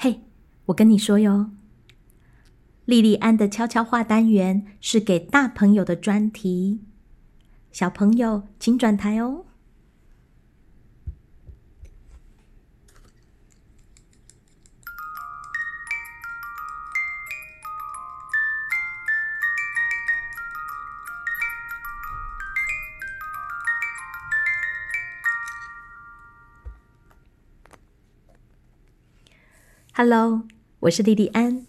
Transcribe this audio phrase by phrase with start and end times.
[0.00, 0.20] 嘿，
[0.66, 1.50] 我跟你说哟，
[2.84, 6.82] 莉莉安的悄悄话单元是给大朋友的专题，
[7.72, 9.46] 小朋友请转台哦。
[30.00, 30.44] Hello，
[30.78, 31.66] 我是莉莉安。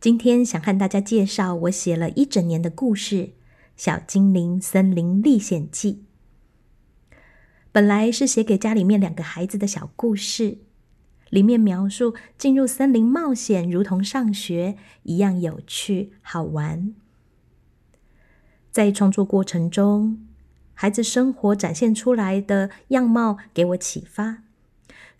[0.00, 3.16] 今天想和大家介绍我写了一整年的故事
[3.76, 6.02] 《小精灵森林历险记》。
[7.70, 10.58] 本来是写给家里面两个孩子的小故事，
[11.30, 16.92] 里面描述进入森林冒险如同上学一样有趣好玩。
[18.72, 20.26] 在创作过程中，
[20.74, 24.42] 孩子生活展现出来的样貌给我启发。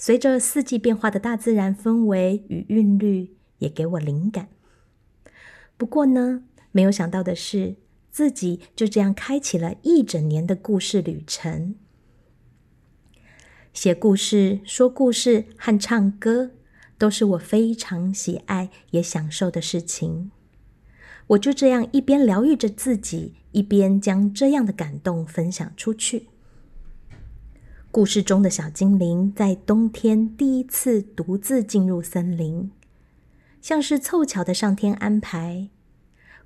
[0.04, 4.48] 随着四季变化的大自然氛围与韵律，也给我灵感。
[5.76, 7.76] 不过呢，没有想到的是，
[8.10, 11.76] 自己就这样开启了一整年的故事旅程。
[13.72, 16.50] 写故事、说故事和唱歌，
[16.98, 20.32] 都是我非常喜爱也享受的事情。
[21.28, 26.26] 我就这样一边疗愈着自己，一边将这样的感动分享出去。
[27.92, 32.70] 故事中的小精灵在冬天第一次独自进入森林，
[33.60, 35.68] 像是凑巧的上天安排。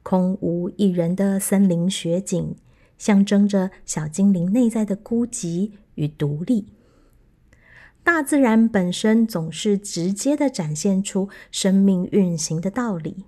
[0.03, 2.57] 空无一人的森林雪景，
[2.99, 6.67] 象征着小精灵内在的孤寂与独立。
[8.03, 13.23] 大自然本身总是直接的展现出生命运行的道理。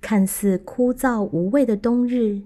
[0.00, 2.40] 看似枯燥无味的冬日。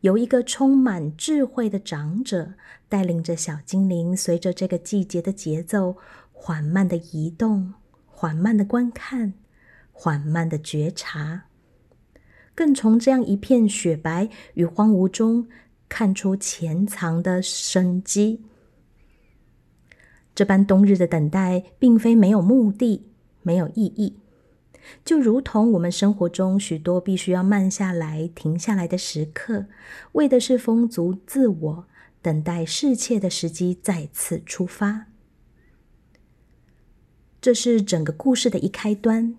[0.00, 2.54] 由一个充满智慧的长者
[2.88, 5.96] 带领着小精灵，随着这个季节的节奏，
[6.32, 7.74] 缓慢的移动，
[8.06, 9.34] 缓慢的观看，
[9.92, 11.44] 缓慢的觉察，
[12.54, 15.46] 更从这样一片雪白与荒芜中
[15.88, 18.42] 看出潜藏的生机。
[20.34, 23.06] 这般冬日的等待，并非没有目的，
[23.42, 24.16] 没有意义。
[25.04, 29.66] 就如同我们生活中许多必须要慢下来、停下来的时刻，
[30.12, 31.86] 为的是丰足自我，
[32.22, 35.06] 等待适切的时机再次出发。
[37.40, 39.36] 这是整个故事的一开端，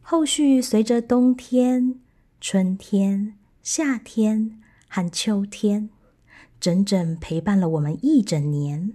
[0.00, 2.00] 后续随着冬天、
[2.40, 5.90] 春天、夏天和秋天，
[6.58, 8.94] 整整陪伴了我们一整年。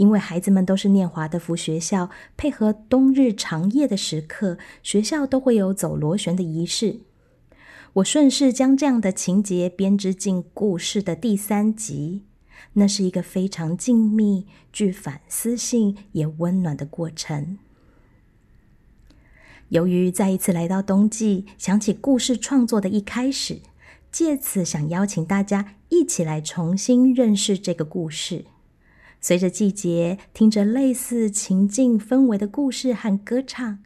[0.00, 7.00] 因为孩子们都是念华德福学校，配合冬日长夜的时刻，学校都会有走螺旋的仪式。
[7.92, 12.22] 我顺势将这样的情节编织进故事的第三集。
[12.74, 17.58] 那是一个非常静谧、具反思性也温暖的过程。
[19.68, 23.60] 由于再一次来到冬季，想起故事创作的一开始，
[24.10, 28.46] 借此想邀请大家一起来重新认识这个故事。
[29.20, 33.80] 随着季节，听着类似情境氛围的故事和歌唱，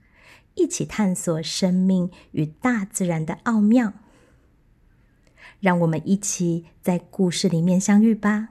[0.55, 3.95] 一起探索生命与大自然的奥妙。
[5.61, 8.51] 让我们一起在故事里面相遇吧。